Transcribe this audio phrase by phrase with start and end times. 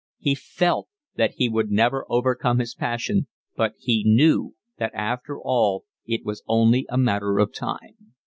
[0.17, 5.85] He FELT that he would never overcome his passion, but he KNEW that after all
[6.07, 7.97] it was only a matter of time.